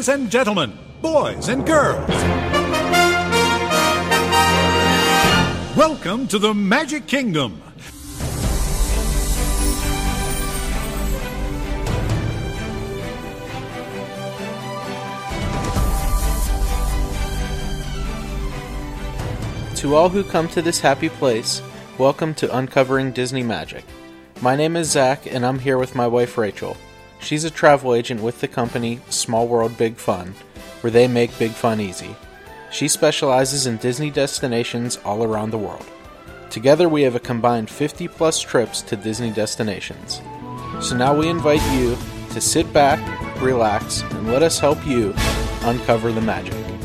[0.00, 2.08] Ladies and gentlemen, boys and girls,
[5.76, 7.60] welcome to the Magic Kingdom.
[19.74, 21.60] To all who come to this happy place,
[21.98, 23.84] welcome to Uncovering Disney Magic.
[24.40, 26.78] My name is Zach, and I'm here with my wife Rachel.
[27.20, 30.34] She's a travel agent with the company Small World Big Fun,
[30.80, 32.16] where they make big fun easy.
[32.70, 35.86] She specializes in Disney destinations all around the world.
[36.50, 40.20] Together, we have a combined 50 plus trips to Disney destinations.
[40.80, 41.96] So now we invite you
[42.30, 42.98] to sit back,
[43.40, 45.14] relax, and let us help you
[45.62, 46.79] uncover the magic.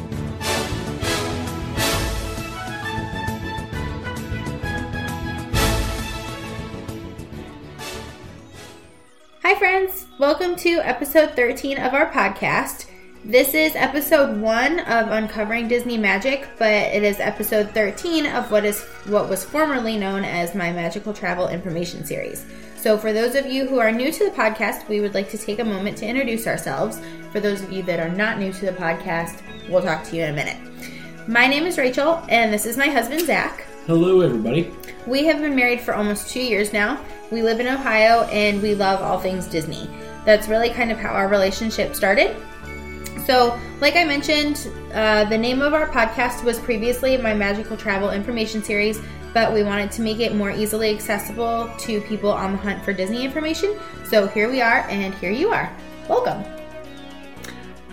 [10.46, 12.86] Welcome to episode 13 of our podcast.
[13.24, 18.64] This is episode one of Uncovering Disney Magic, but it is episode 13 of what
[18.64, 22.46] is what was formerly known as my Magical Travel Information Series.
[22.78, 25.38] So, for those of you who are new to the podcast, we would like to
[25.40, 27.02] take a moment to introduce ourselves.
[27.32, 30.26] For those of you that are not new to the podcast, we'll talk to you
[30.26, 31.28] in a minute.
[31.28, 33.66] My name is Rachel, and this is my husband, Zach.
[33.88, 34.72] Hello, everybody.
[35.08, 37.04] We have been married for almost two years now.
[37.32, 39.90] We live in Ohio and we love all things Disney.
[40.26, 42.36] That's really kind of how our relationship started.
[43.26, 48.12] So, like I mentioned, uh, the name of our podcast was previously my Magical Travel
[48.12, 49.00] Information Series,
[49.34, 52.94] but we wanted to make it more easily accessible to people on the hunt for
[52.94, 53.80] Disney information.
[54.10, 55.72] So, here we are, and here you are.
[56.08, 56.44] Welcome.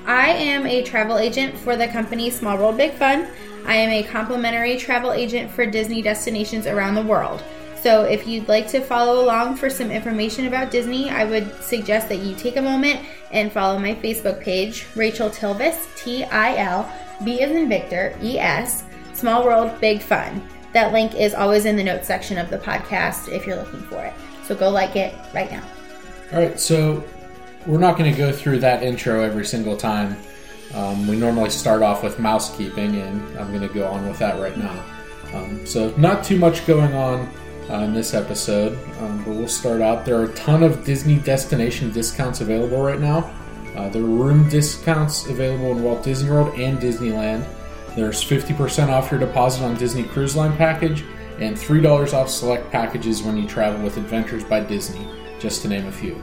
[0.05, 3.29] I am a travel agent for the company Small World Big Fun.
[3.65, 7.43] I am a complimentary travel agent for Disney destinations around the world.
[7.83, 12.09] So, if you'd like to follow along for some information about Disney, I would suggest
[12.11, 13.01] that you take a moment
[13.33, 16.89] and follow my Facebook page, Rachel Tilves, T I L,
[17.23, 18.85] V as in Victor, E S,
[19.15, 20.49] Small World Big Fun.
[20.73, 24.05] That link is always in the notes section of the podcast if you're looking for
[24.05, 24.15] it.
[24.45, 25.65] So, go like it right now.
[26.33, 27.03] All right, so
[27.67, 30.17] we're not going to go through that intro every single time.
[30.73, 34.41] Um, we normally start off with mousekeeping, and I'm going to go on with that
[34.41, 34.85] right now.
[35.35, 37.29] Um, so, not too much going on
[37.71, 40.05] uh, in this episode, um, but we'll start out.
[40.05, 43.31] There are a ton of Disney destination discounts available right now.
[43.77, 47.47] Uh, there are room discounts available in Walt Disney World and Disneyland.
[47.97, 51.05] There's 50% off your deposit on Disney Cruise Line package
[51.39, 55.07] and $3 off select packages when you travel with Adventures by Disney,
[55.39, 56.23] just to name a few.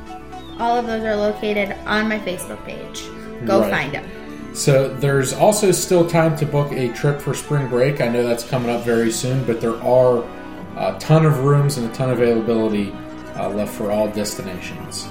[0.60, 3.04] All of those are located on my Facebook page.
[3.46, 3.72] Go Right.
[3.72, 4.06] find them.
[4.54, 8.02] So there's also still time to book a trip for spring break.
[8.02, 10.24] I know that's coming up very soon, but there are
[10.80, 12.92] a ton of rooms and a ton of availability
[13.36, 15.08] uh, left for all destinations.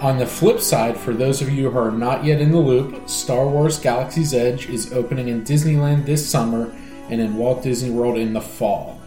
[0.00, 3.08] On the flip side, for those of you who are not yet in the loop,
[3.08, 6.74] Star Wars Galaxy's Edge is opening in Disneyland this summer
[7.08, 9.00] and in Walt Disney World in the fall.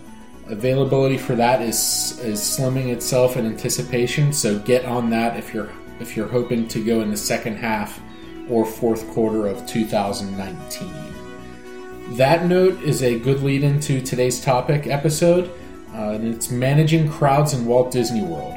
[0.48, 5.72] Availability for that is is slimming itself in anticipation, so get on that if you're
[6.00, 8.00] if you're hoping to go in the second half
[8.48, 10.94] or fourth quarter of 2019.
[12.16, 15.50] That note is a good lead into today's topic episode,
[15.96, 18.56] uh, and it's managing crowds in Walt Disney World.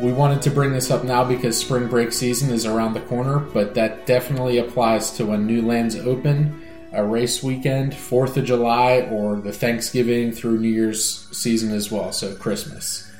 [0.00, 3.38] We wanted to bring this up now because spring break season is around the corner,
[3.38, 6.60] but that definitely applies to when new lands open,
[6.92, 12.10] a race weekend, 4th of July, or the Thanksgiving through New Year's season as well,
[12.10, 13.12] so Christmas.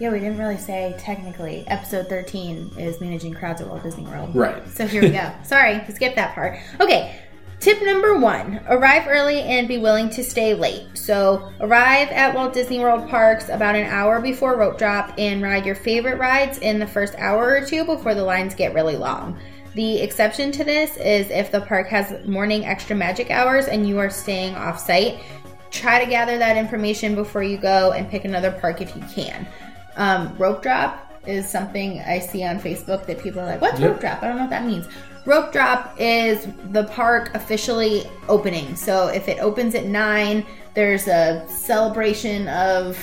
[0.00, 1.64] Yeah, we didn't really say technically.
[1.68, 4.34] Episode 13 is managing crowds at Walt Disney World.
[4.34, 4.66] Right.
[4.68, 5.32] So here we go.
[5.44, 6.58] Sorry, skip that part.
[6.80, 7.22] Okay,
[7.64, 10.86] tip number one arrive early and be willing to stay late.
[10.92, 15.64] So arrive at Walt Disney World parks about an hour before rope drop and ride
[15.64, 19.38] your favorite rides in the first hour or two before the lines get really long.
[19.74, 23.98] The exception to this is if the park has morning extra magic hours and you
[23.98, 25.22] are staying off site.
[25.70, 29.48] Try to gather that information before you go and pick another park if you can.
[29.96, 33.90] Um, rope drop is something I see on Facebook that people are like, What's Yep.
[33.90, 34.22] rope drop?
[34.22, 34.86] I don't know what that means.
[35.26, 38.76] Rope drop is the park officially opening.
[38.76, 42.98] So if it opens at 9, there's a celebration of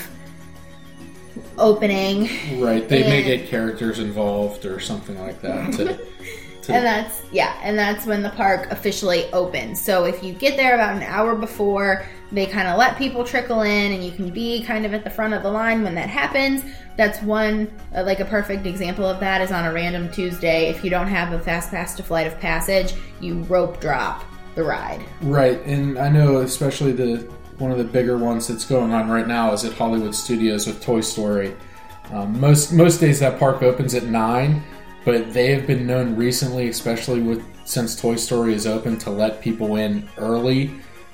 [1.58, 2.28] opening.
[2.60, 5.72] Right, they may get characters involved or something like that.
[5.74, 5.98] To, to,
[6.72, 9.80] And that's yeah, and that's when the park officially opens.
[9.80, 13.60] So if you get there about an hour before, they kind of let people trickle
[13.60, 16.08] in, and you can be kind of at the front of the line when that
[16.08, 16.64] happens.
[16.96, 20.68] That's one uh, like a perfect example of that is on a random Tuesday.
[20.68, 24.24] If you don't have a fast pass to Flight of Passage, you rope drop
[24.54, 25.04] the ride.
[25.20, 29.26] Right, and I know especially the one of the bigger ones that's going on right
[29.26, 31.54] now is at Hollywood Studios with Toy Story.
[32.10, 34.62] Um, most most days that park opens at nine,
[35.04, 39.40] but they have been known recently, especially with since Toy Story is open, to let
[39.40, 40.72] people in early.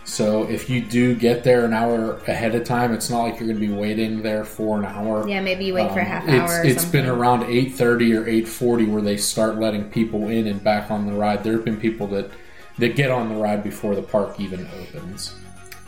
[0.09, 3.47] So if you do get there an hour ahead of time, it's not like you're
[3.49, 5.29] going to be waiting there for an hour.
[5.29, 6.65] Yeah, maybe you wait for a half Um, it's, hour.
[6.65, 7.03] It's something.
[7.03, 11.13] been around 8.30 or 8.40 where they start letting people in and back on the
[11.13, 12.31] ride there have been people that
[12.79, 15.35] that get on the ride before the park even opens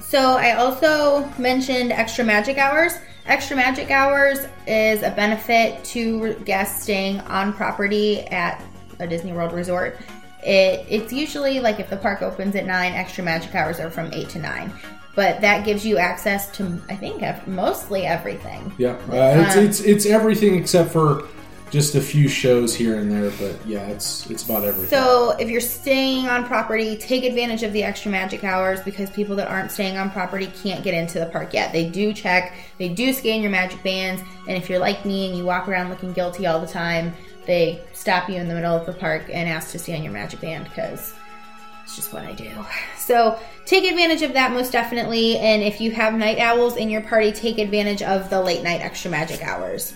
[0.01, 2.99] So I also mentioned extra magic hours.
[3.27, 8.63] Extra magic hours is a benefit to guests staying on property at
[8.99, 9.97] a Disney World resort.
[10.45, 14.13] It, it's usually like if the park opens at nine, extra magic hours are from
[14.13, 14.73] eight to nine.
[15.17, 18.73] But that gives you access to, I think, mostly everything.
[18.79, 21.25] yeah uh, it's, Um, it's it's everything except for
[21.71, 25.49] just a few shows here and there but yeah it's it's about everything So if
[25.49, 29.71] you're staying on property, take advantage of the extra magic hours because people that aren't
[29.71, 31.73] staying on property can't get into the park yet.
[31.73, 35.37] They do check, they do scan your magic bands, and if you're like me and
[35.39, 37.15] you walk around looking guilty all the time,
[37.51, 40.41] they stop you in the middle of the park and ask to scan your magic
[40.41, 41.15] band because
[41.83, 42.51] it's just what I do.
[42.97, 45.37] So take advantage of that most definitely.
[45.39, 48.81] And if you have night owls in your party, take advantage of the late night
[48.81, 49.95] extra magic hours.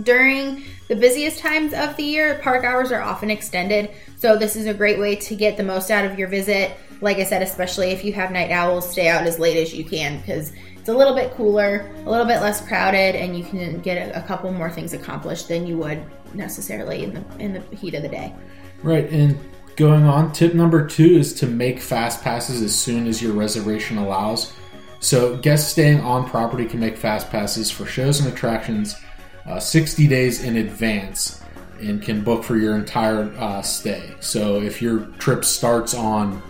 [0.00, 3.90] During the busiest times of the year, park hours are often extended.
[4.16, 6.76] So this is a great way to get the most out of your visit.
[7.00, 9.84] Like I said, especially if you have night owls, stay out as late as you
[9.84, 10.52] can because
[10.88, 14.22] it's a little bit cooler, a little bit less crowded, and you can get a,
[14.22, 16.02] couple more things accomplished than you would
[16.32, 18.34] necessarily in the in the heat of the day.
[18.82, 19.38] Right, and
[19.76, 23.98] going on, tip number two is to make fast passes as soon as your reservation
[23.98, 24.54] allows.
[25.00, 28.96] So, guests staying on property can make fast passes for shows and attractions
[29.44, 31.42] uh, 60 days in advance
[31.82, 34.14] and can book for your entire uh, stay.
[34.20, 36.42] So, if your trip starts on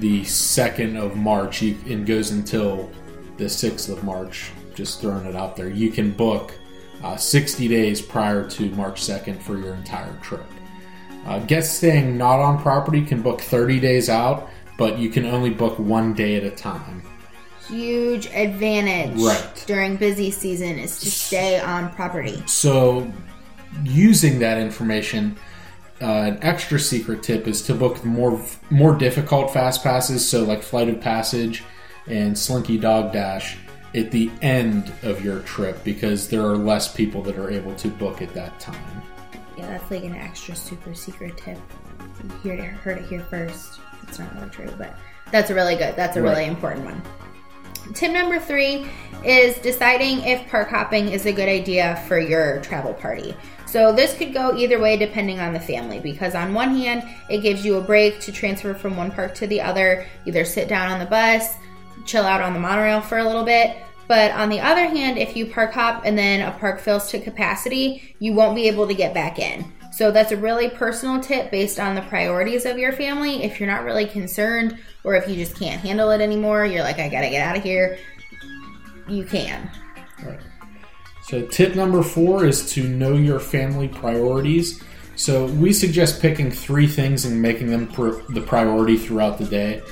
[0.00, 2.90] the 2nd of March and goes until
[3.38, 6.52] the 6th of March, just throwing it out there, you can book
[7.02, 10.44] uh, 60 days prior to March 2nd for your entire trip.
[11.26, 15.50] Uh, guests staying not on property can book 30 days out, but you can only
[15.50, 17.02] book one day at a time.
[17.68, 19.64] Huge advantage Right.
[19.66, 22.42] during busy season is to stay on property.
[22.46, 23.12] So,
[23.84, 25.36] using that information,
[26.00, 28.40] uh, an extra secret tip is to book more
[28.70, 31.62] more difficult fast passes, so like Flight of Passage
[32.10, 33.56] and Slinky Dog Dash,
[33.94, 37.88] at the end of your trip because there are less people that are able to
[37.88, 39.02] book at that time.
[39.56, 41.58] Yeah, that's like an extra super secret tip.
[42.44, 43.80] You heard it, heard it here first.
[44.02, 44.96] It's not really true, but
[45.32, 45.96] that's a really good.
[45.96, 47.02] That's a really important one.
[47.94, 48.86] Tip number three
[49.24, 53.34] is deciding if park hopping is a good idea for your travel party.
[53.66, 57.38] So this could go either way depending on the family because on one hand, it
[57.38, 60.90] gives you a break to transfer from one park to the other, either sit down
[60.90, 61.54] on the bus,
[62.08, 63.76] chill out on the monorail for a little bit.
[64.08, 67.20] But on the other hand, if you park hop and then a park fills to
[67.20, 69.70] capacity, you won't be able to get back in.
[69.92, 73.42] So that's a really personal tip based on the priorities of your family.
[73.42, 76.98] If you're not really concerned or if you just can't handle it anymore, you're like,
[76.98, 77.98] I gotta get out of here,
[79.08, 79.70] you can.
[80.24, 80.40] Right.
[81.22, 84.82] So, tip number four is to know your family priorities.
[85.16, 89.82] So, we suggest picking three things and making them pr- the priority throughout the day.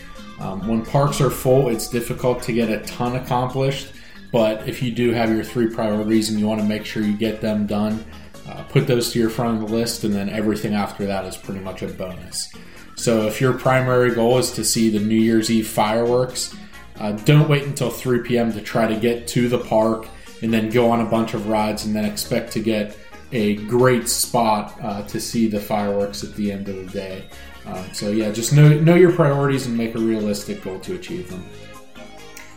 [0.41, 3.93] Um, when parks are full, it's difficult to get a ton accomplished,
[4.33, 7.17] but if you do have your three priorities and you want to make sure you
[7.17, 8.05] get them done,
[8.49, 11.37] uh, put those to your front of the list, and then everything after that is
[11.37, 12.53] pretty much a bonus.
[12.97, 16.55] So, if your primary goal is to see the New Year's Eve fireworks,
[16.99, 18.53] uh, don't wait until 3 p.m.
[18.53, 20.09] to try to get to the park
[20.43, 22.97] and then go on a bunch of rides and then expect to get
[23.33, 27.29] a great spot uh, to see the fireworks at the end of the day.
[27.67, 31.29] Um, so yeah, just know know your priorities and make a realistic goal to achieve
[31.31, 31.45] them.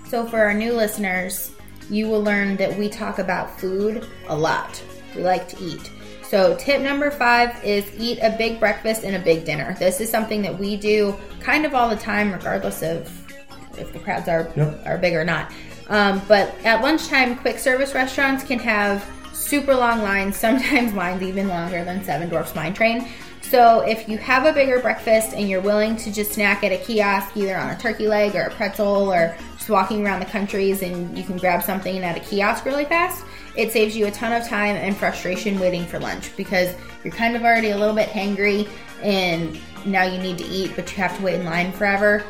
[0.07, 1.51] So, for our new listeners,
[1.89, 4.81] you will learn that we talk about food a lot.
[5.15, 5.91] We like to eat.
[6.23, 9.75] So, tip number five is eat a big breakfast and a big dinner.
[9.79, 13.07] This is something that we do kind of all the time, regardless of
[13.77, 14.85] if the crowds are Yep.
[14.85, 15.51] are big or not.
[15.89, 21.47] Um, but at lunchtime, quick service restaurants can have super long lines, sometimes lines even
[21.47, 23.07] longer than Seven Dwarfs Mine Train.
[23.49, 26.77] So if you have a bigger breakfast and you're willing to just snack at a
[26.77, 30.83] kiosk, either on a turkey leg or a pretzel or just walking around the countries
[30.83, 33.25] and you can grab something at a kiosk really fast,
[33.57, 37.35] it saves you a ton of time and frustration waiting for lunch because you're kind
[37.35, 38.69] of already a little bit hangry
[39.01, 42.23] and now you need to eat, but you have to wait in line forever.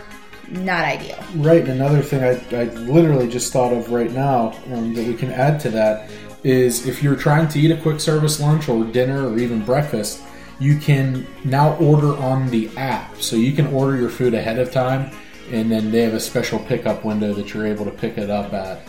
[0.47, 1.21] Not ideal.
[1.35, 5.15] Right, and another thing I, I literally just thought of right now um, that we
[5.15, 6.09] can add to that
[6.45, 10.23] is if you're trying to eat a quick service lunch or dinner or even breakfast,
[10.59, 13.21] you can now order on the app.
[13.21, 15.11] So you can order your food ahead of time,
[15.51, 18.53] and then they have a special pickup window that you're able to pick it up
[18.53, 18.81] at.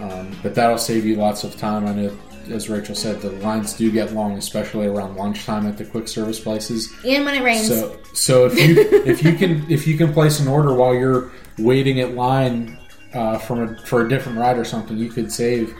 [0.00, 1.86] Um, but that'll save you lots of time.
[1.86, 2.16] I know
[2.50, 6.38] as Rachel said, the lines do get long, especially around lunchtime at the quick service
[6.38, 6.92] places.
[7.04, 7.68] And when it rains.
[7.68, 11.32] So, so if you if you can if you can place an order while you're
[11.58, 12.78] waiting at line
[13.14, 15.74] uh, from a, for a different ride or something, you could save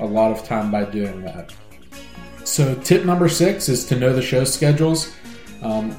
[0.00, 1.54] a lot of time by doing that.
[2.50, 5.14] So, tip number six is to know the show schedules,
[5.62, 5.94] um,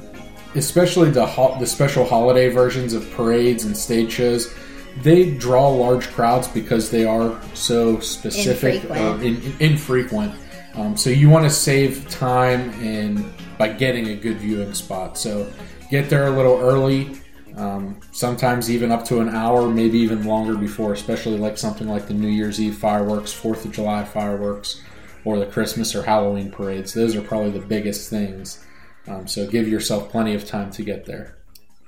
[0.54, 4.54] especially the ho- the special holiday versions of parades and stage shows.
[5.02, 9.22] They draw large crowds because they are so specific or Infrequent.
[9.22, 10.34] in, in- infrequent.
[10.74, 13.24] Um, so you want to save time and
[13.56, 15.16] by getting a good viewing spot.
[15.16, 15.50] So
[15.90, 17.16] get there a little early.
[17.56, 22.08] Um, sometimes even up to an hour, maybe even longer before, especially like something like
[22.08, 24.82] the New Year's Eve fireworks, Fourth of July fireworks,
[25.24, 26.94] or the Christmas or Halloween parades.
[26.94, 28.64] Those are probably the biggest things.
[29.06, 31.36] Um, so give yourself plenty of time to get there.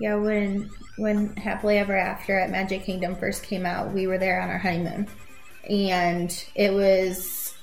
[0.00, 4.40] Yeah, when when Happily Ever After at Magic Kingdom first came out, we were there
[4.40, 5.08] on our honeymoon,
[5.68, 7.54] and it was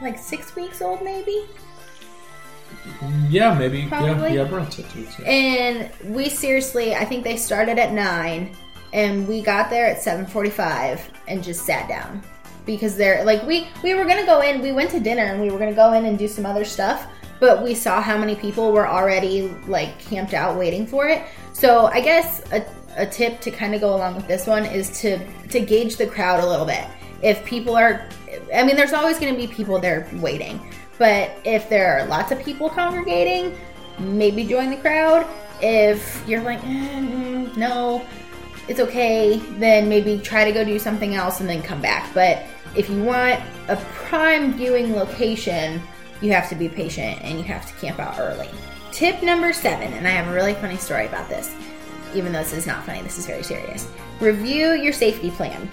[0.00, 1.44] like six weeks old, maybe.
[3.28, 3.86] Yeah, maybe.
[3.88, 4.34] Probably.
[4.34, 5.18] Yeah, yeah, around six weeks.
[5.18, 5.26] yeah.
[5.28, 8.56] And we seriously, I think they started at nine,
[8.92, 12.22] and we got there at seven forty-five and just sat down
[12.66, 14.60] because they're like we we were gonna go in.
[14.60, 17.06] We went to dinner and we were gonna go in and do some other stuff,
[17.40, 21.22] but we saw how many people were already like camped out waiting for it.
[21.52, 25.00] So I guess a, a tip to kind of go along with this one is
[25.00, 25.18] to
[25.48, 26.84] to gauge the crowd a little bit.
[27.22, 28.06] If people are,
[28.54, 30.60] I mean, there's always going to be people there waiting,
[30.98, 33.56] but if there are lots of people congregating,
[33.98, 35.26] maybe join the crowd.
[35.62, 38.04] If you're like, eh, mm, no,
[38.68, 42.12] it's okay, then maybe try to go do something else and then come back.
[42.12, 42.44] But
[42.76, 45.82] if you want a prime viewing location,
[46.20, 48.48] you have to be patient and you have to camp out early.
[48.92, 51.54] Tip number seven, and I have a really funny story about this,
[52.14, 53.90] even though this is not funny, this is very serious.
[54.20, 55.68] Review your safety plan.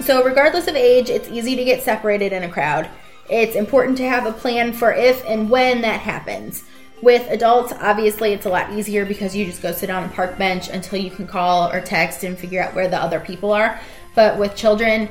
[0.00, 2.88] So, regardless of age, it's easy to get separated in a crowd.
[3.28, 6.64] It's important to have a plan for if and when that happens.
[7.02, 10.36] With adults, obviously, it's a lot easier because you just go sit on a park
[10.36, 13.80] bench until you can call or text and figure out where the other people are.
[14.14, 15.08] But with children,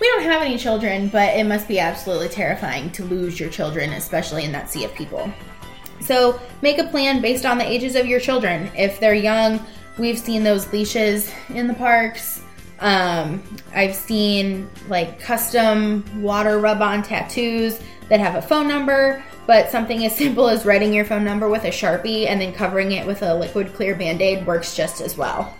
[0.00, 3.92] we don't have any children, but it must be absolutely terrifying to lose your children,
[3.92, 5.30] especially in that sea of people.
[6.00, 8.70] So make a plan based on the ages of your children.
[8.76, 9.64] If they're young,
[9.98, 12.42] we've seen those leashes in the parks.
[12.80, 13.42] Um,
[13.74, 17.78] I've seen like custom water rub on tattoos
[18.08, 21.64] that have a phone number, but something as simple as writing your phone number with
[21.64, 25.18] a sharpie and then covering it with a liquid clear band aid works just as
[25.18, 25.54] well.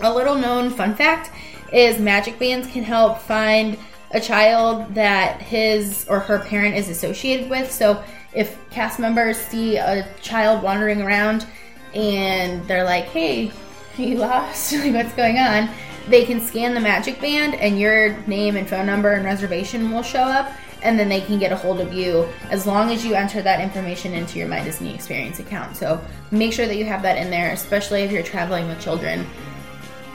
[0.00, 1.30] A little known fun fact
[1.72, 3.78] is magic bands can help find
[4.10, 7.70] a child that his or her parent is associated with.
[7.70, 8.02] So
[8.32, 11.46] if cast members see a child wandering around
[11.94, 13.52] and they're like, hey,
[13.98, 14.72] you lost?
[14.72, 15.68] like, what's going on?
[16.08, 20.02] They can scan the magic band and your name and phone number and reservation will
[20.02, 20.52] show up.
[20.82, 23.60] And then they can get a hold of you as long as you enter that
[23.60, 25.76] information into your My Disney Experience account.
[25.76, 25.98] So
[26.30, 29.26] make sure that you have that in there, especially if you're traveling with children,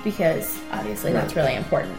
[0.03, 1.97] because obviously that's really important.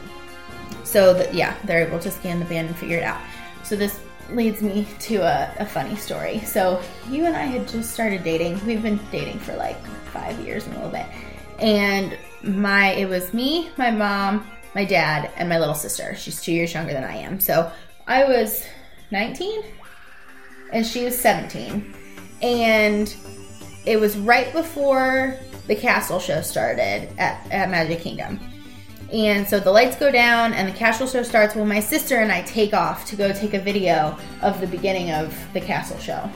[0.84, 3.20] So that yeah, they're able to scan the band and figure it out.
[3.62, 6.40] So this leads me to a, a funny story.
[6.40, 8.64] So you and I had just started dating.
[8.66, 9.80] We've been dating for like
[10.12, 11.06] five years and a little bit.
[11.58, 16.14] And my it was me, my mom, my dad, and my little sister.
[16.16, 17.40] She's two years younger than I am.
[17.40, 17.70] So
[18.06, 18.64] I was
[19.10, 19.62] 19
[20.72, 21.94] and she was 17.
[22.42, 23.14] And
[23.84, 25.38] it was right before
[25.70, 28.40] the castle show started at, at Magic Kingdom.
[29.12, 31.54] And so the lights go down and the castle show starts.
[31.54, 35.12] Well, my sister and I take off to go take a video of the beginning
[35.12, 36.28] of the castle show.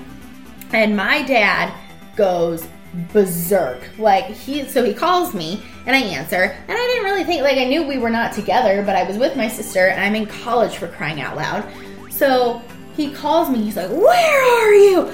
[0.73, 1.75] And my dad
[2.15, 2.65] goes
[3.13, 3.99] berserk.
[3.99, 6.57] Like he so he calls me and I answer.
[6.69, 9.19] And I didn't really think like I knew we were not together, but I was
[9.19, 11.69] with my sister and I'm in college for crying out loud.
[12.09, 12.63] So
[12.97, 15.13] he calls me, he's like, Where are you?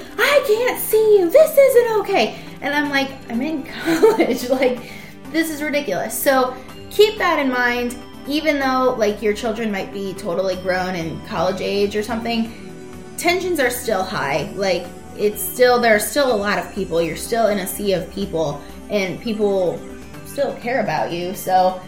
[0.55, 1.29] Can't see you.
[1.29, 2.39] This isn't okay.
[2.61, 4.49] And I'm like, I'm in college.
[4.49, 4.91] like,
[5.31, 6.17] this is ridiculous.
[6.17, 6.55] So
[6.89, 7.97] keep that in mind.
[8.27, 12.53] Even though like your children might be totally grown and college age or something,
[13.17, 14.51] tensions are still high.
[14.55, 14.85] Like
[15.17, 17.01] it's still there are still a lot of people.
[17.01, 19.81] You're still in a sea of people, and people
[20.25, 21.33] still care about you.
[21.33, 21.81] So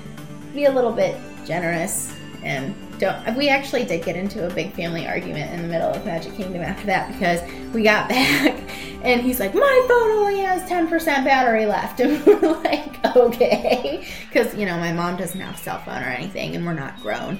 [0.55, 1.15] be a little bit
[1.45, 3.35] generous and don't.
[3.35, 6.61] We actually did get into a big family argument in the middle of Magic Kingdom
[6.61, 7.41] after that because
[7.73, 8.57] we got back
[9.03, 14.07] and he's like, "My phone only has ten percent battery left," and we're like, "Okay,"
[14.27, 16.99] because you know my mom doesn't have a cell phone or anything, and we're not
[17.01, 17.39] grown.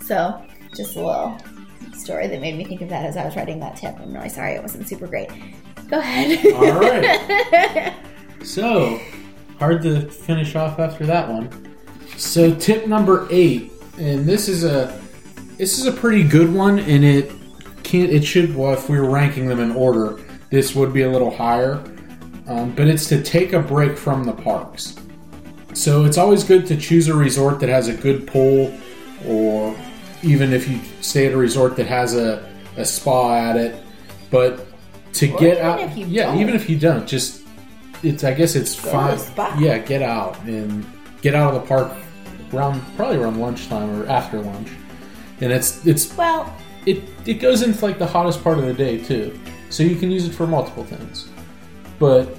[0.00, 0.40] So
[0.76, 1.38] just a little
[1.92, 3.98] story that made me think of that as I was writing that tip.
[3.98, 5.28] I'm really sorry it wasn't super great.
[5.88, 6.54] Go ahead.
[6.54, 7.94] All right.
[8.44, 9.00] So,
[9.58, 11.76] hard to finish off after that one.
[12.16, 14.99] So, tip number eight, and this is a
[15.60, 17.30] this is a pretty good one, and it
[17.82, 18.10] can't.
[18.10, 18.56] It should.
[18.56, 21.84] Well, if we were ranking them in order, this would be a little higher.
[22.48, 24.96] Um, but it's to take a break from the parks.
[25.74, 28.74] So it's always good to choose a resort that has a good pool,
[29.26, 29.76] or
[30.22, 33.84] even if you stay at a resort that has a, a spa at it.
[34.30, 34.66] But
[35.12, 36.38] to get even out, if you yeah, don't.
[36.38, 37.42] even if you don't, just
[38.02, 38.24] it's.
[38.24, 39.18] I guess it's the fine.
[39.18, 39.54] spa.
[39.60, 40.86] Yeah, get out and
[41.20, 41.92] get out of the park
[42.54, 44.70] around probably around lunchtime or after lunch.
[45.40, 46.54] And it's it's Well,
[46.86, 49.38] it it goes into like the hottest part of the day too,
[49.70, 51.28] so you can use it for multiple things.
[51.98, 52.36] But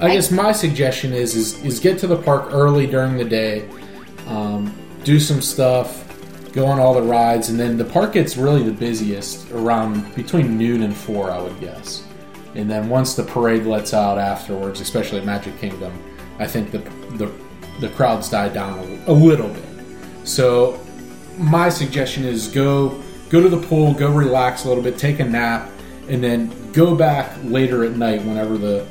[0.00, 3.24] I, I- guess my suggestion is is is get to the park early during the
[3.24, 3.68] day,
[4.26, 4.74] um,
[5.04, 6.04] do some stuff,
[6.52, 10.56] go on all the rides, and then the park gets really the busiest around between
[10.58, 12.04] noon and four, I would guess.
[12.54, 15.92] And then once the parade lets out afterwards, especially at Magic Kingdom,
[16.38, 16.78] I think the
[17.16, 17.30] the
[17.80, 19.64] the crowds die down a, a little bit.
[20.24, 20.80] So
[21.38, 25.24] my suggestion is go go to the pool, go relax a little bit, take a
[25.24, 25.70] nap,
[26.08, 28.86] and then go back later at night whenever the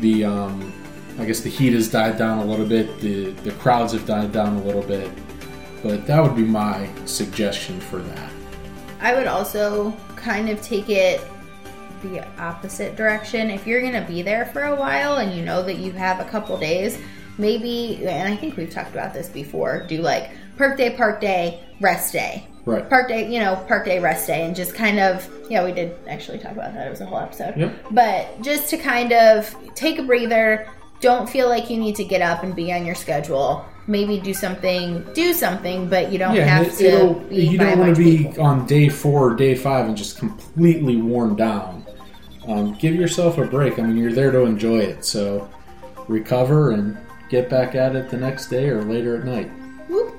[0.00, 0.72] the um,
[1.18, 4.32] I guess the heat has died down a little bit, the the crowds have died
[4.32, 5.10] down a little bit.
[5.82, 8.32] But that would be my suggestion for that.
[9.00, 11.20] I would also kind of take it
[12.02, 13.50] the opposite direction.
[13.50, 16.20] If you're going to be there for a while and you know that you have
[16.20, 16.98] a couple days,
[17.38, 21.60] maybe, and I think we've talked about this before, do like park day, park day,
[21.80, 22.46] rest day.
[22.66, 22.88] Right.
[22.88, 25.96] Park day, you know, park day, rest day, and just kind of, yeah, we did
[26.08, 26.86] actually talk about that.
[26.86, 27.54] It was a whole episode.
[27.58, 27.86] Yep.
[27.90, 30.66] But just to kind of take a breather,
[31.00, 33.66] don't feel like you need to get up and be on your schedule.
[33.86, 37.22] Maybe do something, do something, but you don't Yeah, have to.
[37.30, 38.42] you don't want to be people.
[38.42, 41.84] on day four or day five and just completely worn down.
[42.48, 43.78] Um, give yourself a break.
[43.78, 45.50] I mean, you're there to enjoy it, so
[46.08, 46.96] recover and
[47.28, 49.50] get back at it the next day or later at night.
[49.88, 50.14] Whoop.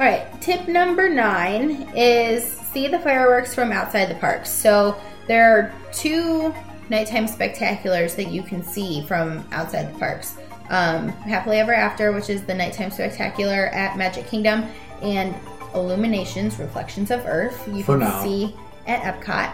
[0.00, 4.48] All right, tip number nine is see the fireworks from outside the parks.
[4.48, 6.54] So there are two
[6.88, 10.38] nighttime spectaculars that you can see from outside the parks.
[10.70, 14.64] Um, Happily Ever After, which is the nighttime spectacular at Magic Kingdom,
[15.02, 15.34] and
[15.74, 18.22] Illuminations, Reflections of Earth, you For can now.
[18.22, 19.52] see at Epcot.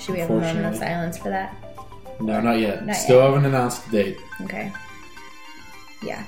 [0.00, 0.78] Should we have a moment of Unfortunately.
[0.88, 2.20] silence for that?
[2.20, 2.84] No, not yet.
[2.84, 4.18] Not Still haven't announced the date.
[4.42, 4.72] Okay.
[6.02, 6.24] Yeah,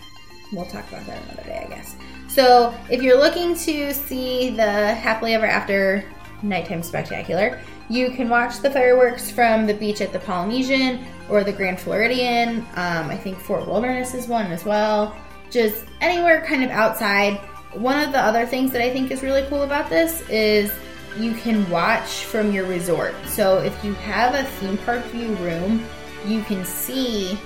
[0.52, 1.96] we'll talk about that another day, I guess.
[2.36, 6.04] So, if you're looking to see the Happily Ever After
[6.42, 11.52] nighttime spectacular, you can watch the fireworks from the beach at the Polynesian or the
[11.52, 12.58] Grand Floridian.
[12.74, 15.16] Um, I think Fort Wilderness is one as well.
[15.50, 17.38] Just anywhere kind of outside.
[17.72, 20.70] One of the other things that I think is really cool about this is
[21.18, 23.14] you can watch from your resort.
[23.24, 25.82] So, if you have a theme park view room,
[26.26, 27.38] you can see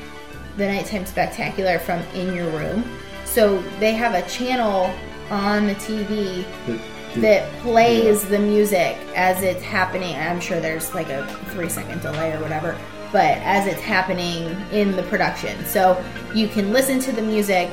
[0.56, 2.82] the nighttime spectacular from in your room.
[3.30, 4.90] So they have a channel
[5.30, 6.80] on the TV the-
[7.20, 10.16] that plays the music as it's happening.
[10.16, 12.76] I'm sure there's like a three second delay or whatever,
[13.12, 15.64] but as it's happening in the production.
[15.64, 16.02] So
[16.34, 17.70] you can listen to the music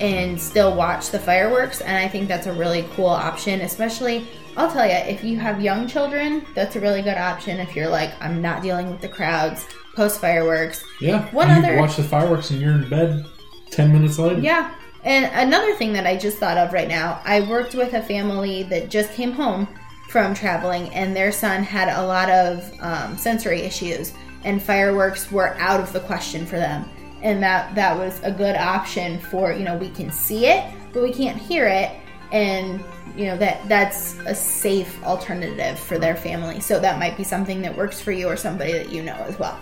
[0.00, 1.80] and still watch the fireworks.
[1.80, 4.26] And I think that's a really cool option, especially.
[4.58, 7.58] I'll tell you, if you have young children, that's a really good option.
[7.60, 11.30] If you're like, I'm not dealing with the crowds post fireworks, yeah.
[11.34, 13.24] One you other- watch the fireworks and you're in bed
[13.70, 14.40] ten minutes later.
[14.40, 14.70] Yeah.
[15.06, 18.64] And another thing that I just thought of right now, I worked with a family
[18.64, 19.68] that just came home
[20.08, 25.54] from traveling, and their son had a lot of um, sensory issues, and fireworks were
[25.58, 26.88] out of the question for them.
[27.22, 31.04] And that that was a good option for you know we can see it, but
[31.04, 31.92] we can't hear it,
[32.32, 32.84] and
[33.16, 36.58] you know that that's a safe alternative for their family.
[36.58, 39.38] So that might be something that works for you or somebody that you know as
[39.38, 39.58] well.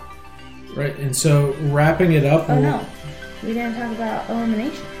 [0.75, 0.97] Right.
[0.97, 2.49] And so wrapping it up.
[2.49, 2.85] Oh we'll- no,
[3.43, 4.94] we didn't talk about illuminations.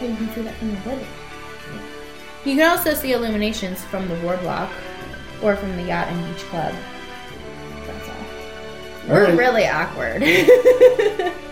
[0.00, 1.06] You can see that from the building.
[2.44, 4.70] You can also see illuminations from the boardwalk
[5.42, 6.74] or from the yacht and beach club.
[7.86, 8.14] That's all.
[8.14, 9.38] All We're right.
[9.38, 10.22] really awkward.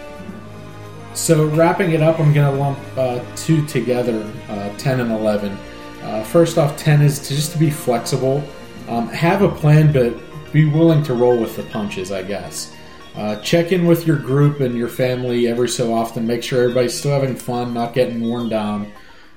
[1.16, 5.58] So wrapping it up, I'm going to lump uh, two together, uh, 10 and 11.
[6.02, 8.44] Uh, first off, 10 is to just to be flexible.
[8.86, 10.14] Um, have a plan, but
[10.52, 12.75] be willing to roll with the punches, I guess.
[13.16, 16.26] Uh, check in with your group and your family every so often.
[16.26, 18.92] Make sure everybody's still having fun, not getting worn down,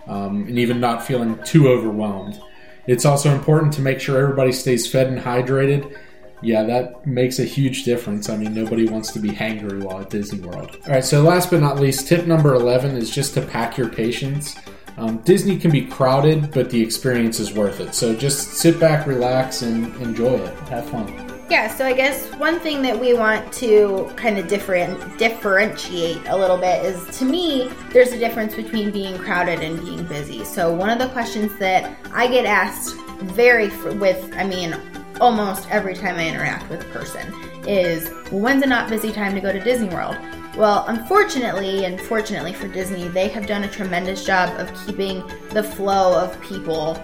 [0.08, 2.42] um, and even not feeling too overwhelmed.
[2.88, 5.96] It's also important to make sure everybody stays fed and hydrated.
[6.42, 8.30] Yeah, that makes a huge difference.
[8.30, 10.78] I mean, nobody wants to be hangry while at Disney World.
[10.86, 13.90] All right, so last but not least, tip number 11 is just to pack your
[13.90, 14.56] patience.
[14.98, 17.94] Um, Disney can be crowded, but the experience is worth it.
[17.96, 20.58] So just sit back, relax, and enjoy it.
[20.70, 21.29] Have fun.
[21.50, 26.38] Yeah, so I guess one thing that we want to kind of different differentiate a
[26.38, 30.46] little bit is to me, there's a difference between being crowded and being busy.
[30.46, 34.80] So one of the questions that I get asked very with I mean
[35.20, 37.34] almost every time I interact with a person
[37.68, 40.18] is when's a not busy time to go to Disney World?
[40.56, 45.64] Well, unfortunately, and fortunately for Disney, they have done a tremendous job of keeping the
[45.64, 47.02] flow of people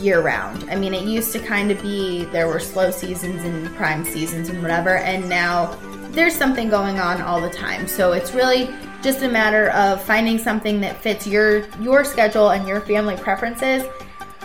[0.00, 0.68] year round.
[0.70, 4.48] I mean, it used to kind of be there were slow seasons and prime seasons
[4.48, 5.78] and whatever, and now
[6.10, 7.86] there's something going on all the time.
[7.86, 8.70] So it's really
[9.02, 13.84] just a matter of finding something that fits your your schedule and your family preferences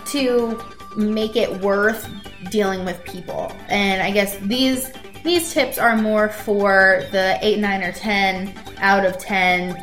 [0.06, 0.60] to
[0.96, 2.08] make it worth
[2.50, 3.52] dealing with people.
[3.68, 9.04] And I guess these these tips are more for the 8, 9 or 10 out
[9.04, 9.76] of 10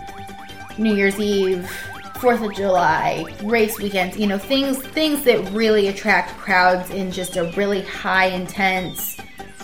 [0.80, 1.72] New Year's Eve,
[2.19, 7.38] 4th of July, race weekends, you know, things things that really attract crowds in just
[7.38, 9.17] a really high intense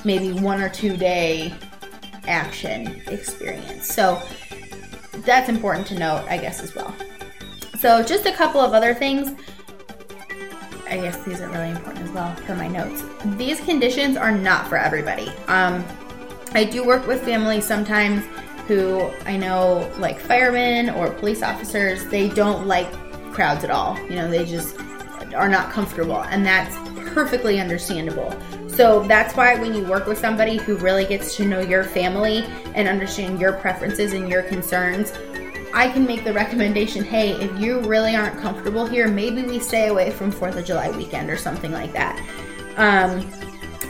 [0.06, 1.54] maybe one or two day
[2.28, 3.88] action experience.
[3.88, 4.22] So
[5.20, 6.94] that's important to note, I guess, as well.
[7.80, 9.38] So, just a couple of other things.
[10.88, 13.04] I guess these are really important as well for my notes.
[13.38, 15.28] These conditions are not for everybody.
[15.48, 15.84] Um,
[16.52, 18.24] I do work with families sometimes
[18.68, 22.92] who I know, like firemen or police officers, they don't like
[23.34, 24.00] crowds at all.
[24.10, 24.78] You know, they just
[25.36, 26.76] are not comfortable, and that's
[27.14, 28.34] perfectly understandable.
[28.68, 32.44] So that's why when you work with somebody who really gets to know your family
[32.74, 35.14] and understand your preferences and your concerns,
[35.76, 39.88] I can make the recommendation hey, if you really aren't comfortable here, maybe we stay
[39.88, 42.20] away from 4th of July weekend or something like that.
[42.78, 43.30] Um,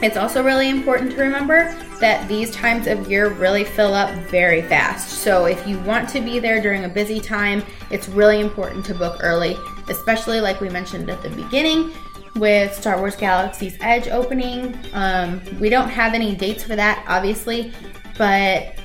[0.04, 4.60] it's also really important to remember that these times of year really fill up very
[4.60, 5.08] fast.
[5.08, 8.94] So if you want to be there during a busy time, it's really important to
[8.94, 9.56] book early,
[9.88, 11.90] especially like we mentioned at the beginning
[12.36, 14.78] with Star Wars Galaxy's Edge opening.
[14.92, 17.72] Um, we don't have any dates for that, obviously,
[18.18, 18.76] but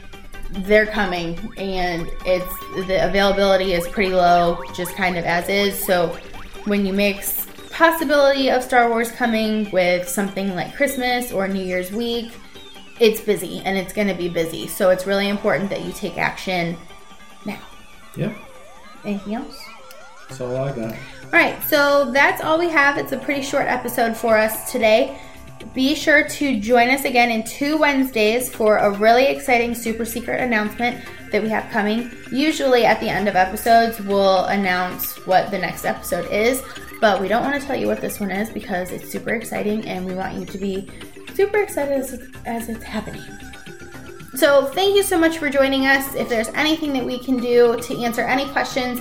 [0.52, 5.78] they're coming and it's the availability is pretty low, just kind of as is.
[5.84, 6.18] So
[6.64, 7.49] when you mix
[7.80, 12.30] possibility of Star Wars coming with something like Christmas or New Year's week,
[13.00, 14.68] it's busy and it's going to be busy.
[14.68, 16.76] So it's really important that you take action
[17.46, 17.62] now.
[18.18, 18.36] Yep.
[19.06, 19.58] Anything else?
[20.28, 20.92] That's all I got.
[20.92, 22.98] All right, so that's all we have.
[22.98, 25.18] It's a pretty short episode for us today.
[25.74, 30.42] Be sure to join us again in two Wednesdays for a really exciting super secret
[30.42, 32.12] announcement that we have coming.
[32.32, 36.64] Usually, at the end of episodes, we'll announce what the next episode is,
[37.02, 39.88] but we don't want to tell you what this one is because it's super exciting
[39.88, 40.90] and we want you to be
[41.34, 43.24] super excited as, as it's happening.
[44.36, 46.16] So, thank you so much for joining us.
[46.16, 49.00] If there's anything that we can do to answer any questions,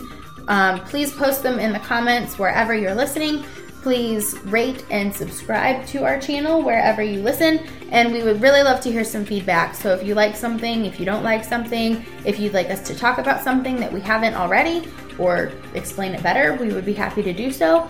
[0.49, 3.45] um, please post them in the comments wherever you're listening.
[3.83, 7.59] Please rate and subscribe to our channel wherever you listen,
[7.91, 9.75] and we would really love to hear some feedback.
[9.75, 12.95] So, if you like something, if you don't like something, if you'd like us to
[12.95, 14.89] talk about something that we haven't already
[15.19, 17.89] or explain it better, we would be happy to do so.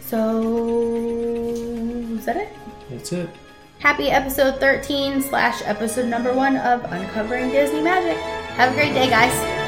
[0.00, 1.46] So,
[2.16, 2.48] is that it?
[2.90, 3.30] That's it.
[3.78, 8.16] Happy episode 13 slash episode number one of Uncovering Disney Magic.
[8.56, 9.61] Have a great day, guys.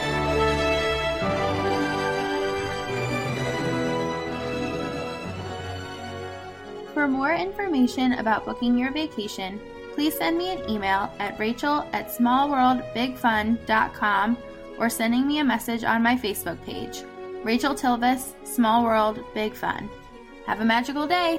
[7.05, 9.61] For more information about booking your vacation,
[9.93, 14.38] please send me an email at rachel at smallworldbigfun.com
[14.79, 17.03] or sending me a message on my Facebook page,
[17.43, 19.90] Rachel Tilves, Small World Big Fun.
[20.47, 21.38] Have a magical day!